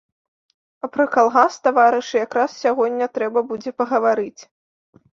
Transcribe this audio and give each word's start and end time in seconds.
А 0.87 0.89
пра 0.95 1.05
калгас, 1.15 1.59
таварышы, 1.69 2.15
якраз 2.25 2.49
сягоння 2.65 3.13
трэба 3.19 3.39
будзе 3.55 3.79
пагаварыць. 3.79 4.41